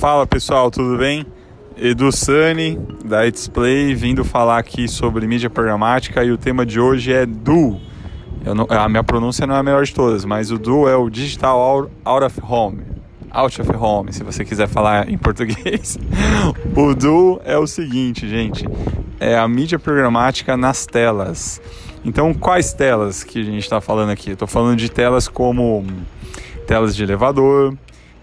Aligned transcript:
Fala 0.00 0.26
pessoal, 0.26 0.70
tudo 0.70 0.96
bem? 0.96 1.26
Edu 1.76 2.10
Sani, 2.10 2.80
da 3.04 3.28
Display, 3.28 3.94
vindo 3.94 4.24
falar 4.24 4.56
aqui 4.56 4.88
sobre 4.88 5.26
mídia 5.26 5.50
programática 5.50 6.24
e 6.24 6.32
o 6.32 6.38
tema 6.38 6.64
de 6.64 6.80
hoje 6.80 7.12
é 7.12 7.26
DU. 7.26 7.78
Não, 8.42 8.66
a 8.70 8.88
minha 8.88 9.04
pronúncia 9.04 9.46
não 9.46 9.54
é 9.54 9.58
a 9.58 9.62
melhor 9.62 9.84
de 9.84 9.92
todas, 9.92 10.24
mas 10.24 10.50
o 10.50 10.58
DU 10.58 10.88
é 10.88 10.96
o 10.96 11.10
Digital 11.10 11.90
Out 12.02 12.24
of 12.24 12.40
Home. 12.42 12.80
Out 13.30 13.60
of 13.60 13.70
Home, 13.76 14.10
se 14.10 14.24
você 14.24 14.42
quiser 14.42 14.68
falar 14.68 15.06
em 15.10 15.18
português. 15.18 15.98
o 16.74 16.94
DU 16.94 17.38
é 17.44 17.58
o 17.58 17.66
seguinte, 17.66 18.26
gente, 18.26 18.66
é 19.20 19.36
a 19.36 19.46
mídia 19.46 19.78
programática 19.78 20.56
nas 20.56 20.86
telas. 20.86 21.60
Então, 22.06 22.32
quais 22.32 22.72
telas 22.72 23.22
que 23.22 23.38
a 23.42 23.44
gente 23.44 23.64
está 23.64 23.82
falando 23.82 24.08
aqui? 24.08 24.30
Estou 24.30 24.48
falando 24.48 24.78
de 24.78 24.90
telas 24.90 25.28
como 25.28 25.84
telas 26.66 26.96
de 26.96 27.02
elevador, 27.02 27.76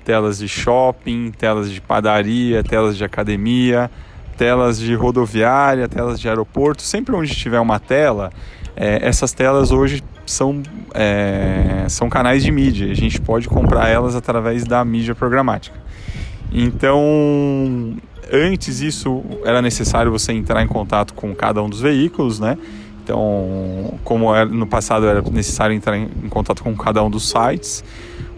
telas 0.08 0.38
de 0.38 0.48
shopping, 0.48 1.34
telas 1.38 1.70
de 1.70 1.82
padaria, 1.82 2.64
telas 2.64 2.96
de 2.96 3.04
academia, 3.04 3.92
telas 4.38 4.80
de 4.80 4.96
rodoviária, 4.96 5.86
telas 5.90 6.18
de 6.18 6.30
aeroporto. 6.30 6.82
Sempre 6.82 7.14
onde 7.14 7.36
tiver 7.36 7.60
uma 7.60 7.78
tela, 7.78 8.32
é, 8.74 9.06
essas 9.06 9.34
telas 9.34 9.70
hoje 9.70 10.02
são, 10.26 10.64
é, 10.94 11.84
são 11.90 12.08
canais 12.08 12.42
de 12.42 12.50
mídia. 12.54 12.90
A 12.90 12.96
gente 12.96 13.20
pode 13.20 13.50
comprar 13.50 13.90
elas 13.90 14.16
através 14.16 14.64
da 14.64 14.86
mídia 14.86 15.14
programática. 15.14 15.76
Então, 16.54 17.98
antes 18.32 18.80
isso 18.80 19.26
era 19.44 19.62
necessário 19.62 20.10
você 20.10 20.32
entrar 20.32 20.64
em 20.64 20.68
contato 20.68 21.14
com 21.14 21.36
cada 21.36 21.62
um 21.62 21.70
dos 21.70 21.82
veículos, 21.82 22.40
né? 22.40 22.58
Então, 23.04 24.00
como 24.06 24.34
no 24.46 24.68
passado 24.68 25.06
era 25.06 25.22
necessário 25.22 25.76
entrar 25.76 25.98
em 25.98 26.30
contato 26.30 26.64
com 26.64 26.74
cada 26.78 27.04
um 27.04 27.10
dos 27.10 27.30
sites, 27.30 27.84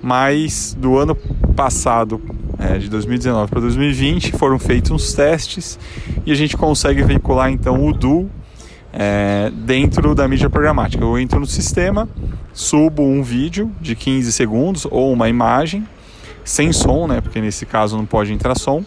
mas 0.01 0.75
do 0.77 0.97
ano 0.97 1.15
passado, 1.55 2.21
é, 2.57 2.77
de 2.77 2.89
2019 2.89 3.49
para 3.49 3.61
2020, 3.61 4.31
foram 4.33 4.57
feitos 4.59 4.91
uns 4.91 5.13
testes 5.13 5.79
e 6.25 6.31
a 6.31 6.35
gente 6.35 6.55
consegue 6.55 7.03
veicular 7.03 7.49
então 7.49 7.85
o 7.85 7.93
DU 7.93 8.29
é, 8.93 9.51
dentro 9.53 10.15
da 10.15 10.27
mídia 10.27 10.49
programática. 10.49 11.03
Eu 11.03 11.17
entro 11.17 11.39
no 11.39 11.45
sistema, 11.45 12.07
subo 12.53 13.03
um 13.03 13.21
vídeo 13.21 13.71
de 13.79 13.95
15 13.95 14.31
segundos 14.31 14.87
ou 14.89 15.11
uma 15.11 15.29
imagem 15.29 15.87
sem 16.43 16.73
som, 16.73 17.07
né, 17.07 17.21
porque 17.21 17.39
nesse 17.39 17.65
caso 17.65 17.95
não 17.95 18.05
pode 18.05 18.33
entrar 18.33 18.57
som, 18.57 18.83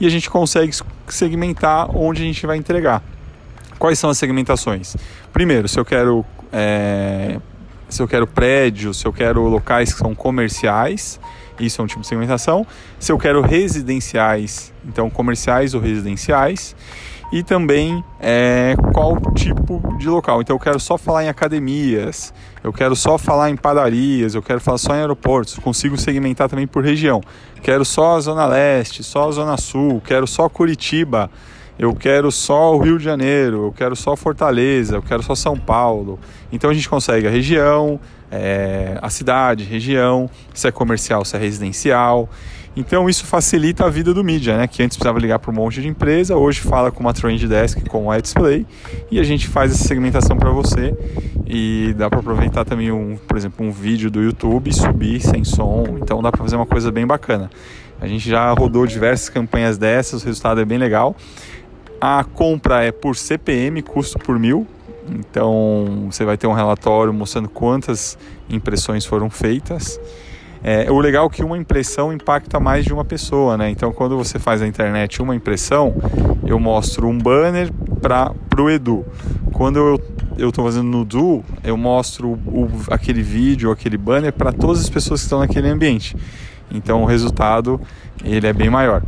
e 0.00 0.06
a 0.06 0.10
gente 0.10 0.28
consegue 0.28 0.72
segmentar 1.06 1.94
onde 1.96 2.22
a 2.22 2.24
gente 2.24 2.44
vai 2.44 2.56
entregar. 2.56 3.02
Quais 3.78 3.98
são 3.98 4.10
as 4.10 4.18
segmentações? 4.18 4.96
Primeiro, 5.32 5.68
se 5.68 5.78
eu 5.78 5.84
quero 5.84 6.24
é, 6.52 7.38
se 7.94 8.02
eu 8.02 8.08
quero 8.08 8.26
prédios, 8.26 8.98
se 8.98 9.06
eu 9.06 9.12
quero 9.12 9.42
locais 9.42 9.92
que 9.92 10.00
são 10.00 10.14
comerciais, 10.14 11.20
isso 11.60 11.80
é 11.80 11.84
um 11.84 11.86
tipo 11.86 12.00
de 12.00 12.08
segmentação. 12.08 12.66
Se 12.98 13.12
eu 13.12 13.18
quero 13.18 13.40
residenciais, 13.40 14.72
então 14.84 15.08
comerciais 15.08 15.74
ou 15.74 15.80
residenciais. 15.80 16.74
E 17.32 17.42
também 17.42 18.04
é, 18.20 18.74
qual 18.92 19.16
tipo 19.34 19.96
de 19.96 20.08
local. 20.08 20.40
Então 20.40 20.54
eu 20.54 20.60
quero 20.60 20.78
só 20.78 20.98
falar 20.98 21.24
em 21.24 21.28
academias, 21.28 22.34
eu 22.62 22.72
quero 22.72 22.94
só 22.94 23.16
falar 23.16 23.50
em 23.50 23.56
padarias, 23.56 24.34
eu 24.34 24.42
quero 24.42 24.60
falar 24.60 24.78
só 24.78 24.94
em 24.94 24.98
aeroportos. 24.98 25.58
Consigo 25.58 25.96
segmentar 25.96 26.48
também 26.48 26.66
por 26.66 26.84
região. 26.84 27.20
Quero 27.62 27.84
só 27.84 28.16
a 28.16 28.20
Zona 28.20 28.46
Leste, 28.46 29.02
só 29.02 29.28
a 29.28 29.32
Zona 29.32 29.56
Sul, 29.56 30.02
quero 30.04 30.26
só 30.26 30.48
Curitiba 30.48 31.30
eu 31.78 31.94
quero 31.94 32.30
só 32.30 32.74
o 32.76 32.78
Rio 32.78 32.98
de 32.98 33.04
Janeiro, 33.04 33.66
eu 33.66 33.72
quero 33.72 33.96
só 33.96 34.14
Fortaleza, 34.14 34.96
eu 34.96 35.02
quero 35.02 35.22
só 35.22 35.34
São 35.34 35.58
Paulo. 35.58 36.18
Então 36.52 36.70
a 36.70 36.74
gente 36.74 36.88
consegue 36.88 37.26
a 37.26 37.30
região, 37.30 37.98
é, 38.30 38.98
a 39.02 39.10
cidade, 39.10 39.64
região, 39.64 40.30
se 40.52 40.68
é 40.68 40.72
comercial, 40.72 41.24
se 41.24 41.36
é 41.36 41.38
residencial. 41.38 42.28
Então 42.76 43.08
isso 43.08 43.24
facilita 43.24 43.84
a 43.84 43.90
vida 43.90 44.12
do 44.12 44.24
mídia, 44.24 44.56
né? 44.56 44.66
Que 44.66 44.82
antes 44.82 44.96
precisava 44.96 45.18
ligar 45.18 45.38
para 45.38 45.50
um 45.50 45.54
monte 45.54 45.80
de 45.80 45.86
empresa, 45.86 46.36
hoje 46.36 46.60
fala 46.60 46.90
com 46.90 47.00
uma 47.00 47.14
Trend 47.14 47.46
Desk, 47.46 47.80
com 47.88 48.08
o 48.08 48.20
Display, 48.20 48.66
e 49.10 49.20
a 49.20 49.22
gente 49.22 49.46
faz 49.46 49.72
essa 49.72 49.84
segmentação 49.84 50.36
para 50.36 50.50
você. 50.50 50.94
E 51.46 51.94
dá 51.96 52.08
para 52.10 52.18
aproveitar 52.18 52.64
também 52.64 52.90
um, 52.90 53.16
por 53.16 53.36
exemplo, 53.36 53.64
um 53.64 53.70
vídeo 53.70 54.10
do 54.10 54.20
YouTube, 54.20 54.72
subir 54.72 55.20
sem 55.20 55.44
som. 55.44 55.84
Então 56.00 56.20
dá 56.20 56.32
para 56.32 56.42
fazer 56.42 56.56
uma 56.56 56.66
coisa 56.66 56.90
bem 56.90 57.06
bacana. 57.06 57.50
A 58.00 58.08
gente 58.08 58.28
já 58.28 58.50
rodou 58.52 58.86
diversas 58.86 59.28
campanhas 59.28 59.78
dessas, 59.78 60.22
o 60.22 60.26
resultado 60.26 60.60
é 60.60 60.64
bem 60.64 60.78
legal. 60.78 61.14
A 62.00 62.24
compra 62.24 62.82
é 62.82 62.90
por 62.90 63.14
CPM, 63.14 63.82
custo 63.82 64.18
por 64.18 64.38
mil. 64.38 64.66
Então 65.08 66.08
você 66.10 66.24
vai 66.24 66.36
ter 66.36 66.46
um 66.46 66.52
relatório 66.52 67.12
mostrando 67.12 67.48
quantas 67.48 68.18
impressões 68.48 69.04
foram 69.04 69.30
feitas. 69.30 70.00
É, 70.66 70.90
o 70.90 70.98
legal 70.98 71.26
é 71.26 71.28
que 71.28 71.44
uma 71.44 71.58
impressão 71.58 72.10
impacta 72.10 72.58
mais 72.58 72.86
de 72.86 72.92
uma 72.92 73.04
pessoa, 73.04 73.58
né? 73.58 73.68
Então 73.68 73.92
quando 73.92 74.16
você 74.16 74.38
faz 74.38 74.62
na 74.62 74.66
internet 74.66 75.20
uma 75.20 75.36
impressão, 75.36 75.94
eu 76.46 76.58
mostro 76.58 77.06
um 77.06 77.18
banner 77.18 77.70
para 78.00 78.32
o 78.58 78.70
Edu. 78.70 79.04
Quando 79.52 80.00
eu 80.38 80.48
estou 80.48 80.64
fazendo 80.64 80.88
no 80.88 81.04
Du, 81.04 81.44
eu 81.62 81.76
mostro 81.76 82.30
o, 82.30 82.70
aquele 82.90 83.22
vídeo, 83.22 83.70
aquele 83.70 83.98
banner 83.98 84.32
para 84.32 84.52
todas 84.52 84.80
as 84.80 84.88
pessoas 84.88 85.20
que 85.20 85.26
estão 85.26 85.40
naquele 85.40 85.68
ambiente. 85.68 86.16
Então 86.70 87.02
o 87.02 87.04
resultado 87.04 87.78
ele 88.24 88.46
é 88.46 88.52
bem 88.52 88.70
maior. 88.70 89.02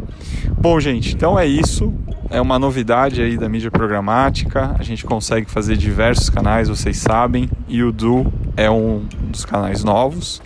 Bom, 0.61 0.79
gente, 0.79 1.15
então 1.15 1.39
é 1.39 1.47
isso. 1.47 1.91
É 2.29 2.39
uma 2.39 2.59
novidade 2.59 3.23
aí 3.23 3.39
da 3.39 3.49
mídia 3.49 3.71
programática. 3.71 4.77
A 4.79 4.83
gente 4.83 5.07
consegue 5.07 5.51
fazer 5.51 5.77
diversos 5.79 6.29
canais, 6.29 6.69
vocês 6.69 6.99
sabem, 6.99 7.49
e 7.67 7.83
o 7.83 7.91
Du 7.91 8.31
é 8.59 8.71
um 8.71 9.07
dos 9.31 9.47
canais 9.47 9.83
novos. 9.83 10.43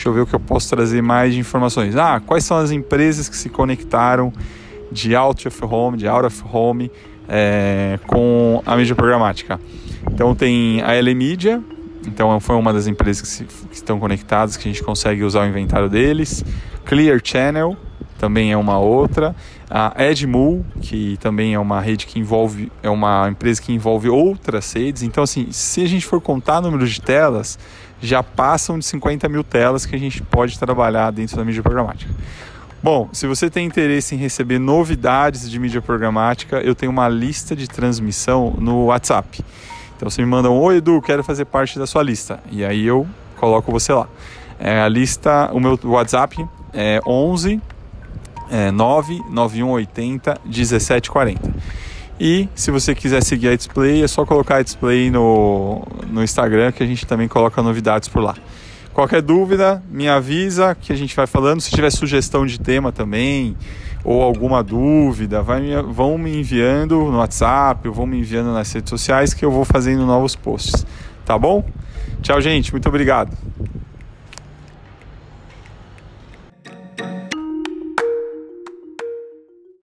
Deixa 0.00 0.08
eu 0.08 0.14
ver 0.14 0.22
o 0.22 0.26
que 0.26 0.34
eu 0.34 0.40
posso 0.40 0.66
trazer 0.70 1.02
mais 1.02 1.34
de 1.34 1.38
informações. 1.38 1.94
Ah, 1.94 2.22
quais 2.26 2.42
são 2.42 2.56
as 2.56 2.70
empresas 2.70 3.28
que 3.28 3.36
se 3.36 3.50
conectaram 3.50 4.32
de 4.90 5.14
out 5.14 5.46
of 5.46 5.62
home, 5.62 5.98
de 5.98 6.08
out 6.08 6.24
of 6.24 6.42
home, 6.50 6.90
é, 7.28 7.98
com 8.06 8.62
a 8.64 8.78
mídia 8.78 8.94
programática? 8.94 9.60
Então 10.10 10.34
tem 10.34 10.80
a 10.80 10.94
L 10.94 11.14
Media, 11.14 11.62
então 12.06 12.40
foi 12.40 12.56
uma 12.56 12.72
das 12.72 12.86
empresas 12.86 13.20
que, 13.20 13.28
se, 13.28 13.44
que 13.44 13.74
estão 13.74 14.00
conectadas 14.00 14.56
que 14.56 14.66
a 14.66 14.72
gente 14.72 14.82
consegue 14.82 15.22
usar 15.22 15.42
o 15.42 15.46
inventário 15.46 15.90
deles. 15.90 16.42
Clear 16.86 17.20
Channel, 17.22 17.76
também 18.20 18.52
é 18.52 18.56
uma 18.56 18.78
outra. 18.78 19.34
A 19.70 19.94
Edmul, 20.04 20.62
que 20.82 21.16
também 21.22 21.54
é 21.54 21.58
uma 21.58 21.80
rede 21.80 22.04
que 22.04 22.18
envolve, 22.18 22.70
é 22.82 22.90
uma 22.90 23.30
empresa 23.30 23.62
que 23.62 23.72
envolve 23.72 24.10
outras 24.10 24.70
redes. 24.74 25.02
Então, 25.02 25.24
assim, 25.24 25.50
se 25.50 25.82
a 25.82 25.88
gente 25.88 26.04
for 26.04 26.20
contar 26.20 26.58
o 26.58 26.60
número 26.60 26.86
de 26.86 27.00
telas, 27.00 27.58
já 28.02 28.22
passam 28.22 28.78
de 28.78 28.84
50 28.84 29.26
mil 29.26 29.42
telas 29.42 29.86
que 29.86 29.96
a 29.96 29.98
gente 29.98 30.22
pode 30.22 30.58
trabalhar 30.58 31.10
dentro 31.10 31.34
da 31.34 31.44
mídia 31.46 31.62
programática. 31.62 32.12
Bom, 32.82 33.08
se 33.10 33.26
você 33.26 33.48
tem 33.48 33.66
interesse 33.66 34.14
em 34.14 34.18
receber 34.18 34.58
novidades 34.58 35.50
de 35.50 35.58
mídia 35.58 35.80
programática, 35.80 36.60
eu 36.60 36.74
tenho 36.74 36.92
uma 36.92 37.08
lista 37.08 37.56
de 37.56 37.66
transmissão 37.66 38.54
no 38.58 38.86
WhatsApp. 38.86 39.42
Então 39.96 40.10
você 40.10 40.20
me 40.20 40.28
manda 40.28 40.50
um 40.50 40.58
Oi 40.58 40.76
Edu, 40.76 41.00
quero 41.00 41.24
fazer 41.24 41.46
parte 41.46 41.78
da 41.78 41.86
sua 41.86 42.02
lista. 42.02 42.38
E 42.50 42.64
aí 42.64 42.84
eu 42.84 43.06
coloco 43.36 43.72
você 43.72 43.94
lá. 43.94 44.06
É, 44.58 44.82
a 44.82 44.88
lista, 44.88 45.50
o 45.54 45.60
meu 45.60 45.78
WhatsApp 45.84 46.46
é 46.74 47.00
11 47.06 47.60
é 48.50 48.70
99180 48.70 50.40
1740. 50.44 51.54
E 52.18 52.48
se 52.54 52.70
você 52.70 52.94
quiser 52.94 53.22
seguir 53.22 53.48
a 53.48 53.56
Display, 53.56 54.02
é 54.02 54.08
só 54.08 54.26
colocar 54.26 54.56
a 54.56 54.62
Display 54.62 55.10
no, 55.10 55.86
no 56.06 56.22
Instagram 56.22 56.70
que 56.70 56.82
a 56.82 56.86
gente 56.86 57.06
também 57.06 57.26
coloca 57.26 57.62
novidades 57.62 58.08
por 58.08 58.22
lá. 58.22 58.34
Qualquer 58.92 59.22
dúvida, 59.22 59.82
me 59.90 60.08
avisa 60.08 60.74
que 60.74 60.92
a 60.92 60.96
gente 60.96 61.16
vai 61.16 61.26
falando. 61.26 61.60
Se 61.60 61.70
tiver 61.70 61.90
sugestão 61.90 62.44
de 62.44 62.60
tema 62.60 62.92
também, 62.92 63.56
ou 64.04 64.22
alguma 64.22 64.62
dúvida, 64.62 65.42
vai 65.42 65.62
vão 65.82 66.18
me 66.18 66.38
enviando 66.38 66.96
no 66.96 67.18
WhatsApp, 67.18 67.88
ou 67.88 67.94
vão 67.94 68.06
me 68.06 68.18
enviando 68.18 68.52
nas 68.52 68.70
redes 68.72 68.90
sociais 68.90 69.32
que 69.32 69.44
eu 69.44 69.50
vou 69.50 69.64
fazendo 69.64 70.04
novos 70.04 70.36
posts. 70.36 70.84
Tá 71.24 71.38
bom? 71.38 71.64
Tchau, 72.20 72.40
gente. 72.40 72.72
Muito 72.72 72.88
obrigado. 72.88 73.34